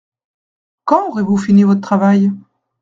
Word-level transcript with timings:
Quand 0.85 1.09
aurez-vous 1.11 1.37
fini 1.37 1.61
votre 1.61 1.81
travail? 1.81 2.31